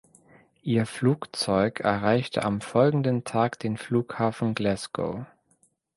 [0.63, 5.27] Ihr Flugzeug erreichte am folgenden Tag den Flughafen Glasgow.